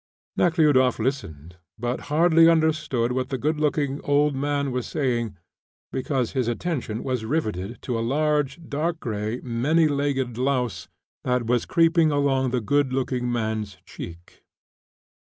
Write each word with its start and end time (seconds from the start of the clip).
Nekhludoff 0.35 0.97
listened, 0.97 1.57
but 1.77 1.99
hardly 2.09 2.49
understood 2.49 3.11
what 3.11 3.29
the 3.29 3.37
good 3.37 3.59
looking 3.59 4.01
old 4.03 4.33
man 4.35 4.71
was 4.71 4.87
saying, 4.87 5.37
because 5.91 6.31
his 6.31 6.47
attention 6.47 7.03
was 7.03 7.23
riveted 7.23 7.79
to 7.83 7.99
a 7.99 8.01
large, 8.01 8.59
dark 8.67 8.99
grey, 8.99 9.39
many 9.43 9.87
legged 9.87 10.39
louse 10.39 10.87
that 11.23 11.45
was 11.45 11.67
creeping 11.67 12.09
along 12.11 12.49
the 12.49 12.61
good 12.61 12.91
looking 12.91 13.31
man's 13.31 13.77
cheek. 13.85 14.43